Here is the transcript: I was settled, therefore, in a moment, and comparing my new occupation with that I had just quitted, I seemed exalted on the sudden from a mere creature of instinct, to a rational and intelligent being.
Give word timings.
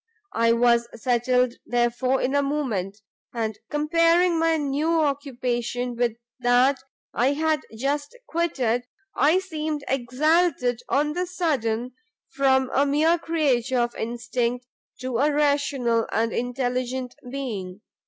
I 0.33 0.51
was 0.51 0.87
settled, 0.95 1.53
therefore, 1.63 2.21
in 2.23 2.33
a 2.33 2.41
moment, 2.41 3.01
and 3.35 3.59
comparing 3.69 4.39
my 4.39 4.57
new 4.57 4.99
occupation 4.99 5.95
with 5.95 6.15
that 6.39 6.79
I 7.13 7.33
had 7.33 7.59
just 7.77 8.17
quitted, 8.25 8.87
I 9.15 9.37
seemed 9.37 9.83
exalted 9.87 10.81
on 10.89 11.13
the 11.13 11.27
sudden 11.27 11.91
from 12.31 12.71
a 12.73 12.83
mere 12.83 13.19
creature 13.19 13.77
of 13.77 13.93
instinct, 13.93 14.65
to 15.01 15.19
a 15.19 15.31
rational 15.31 16.07
and 16.11 16.33
intelligent 16.33 17.13
being. 17.29 17.81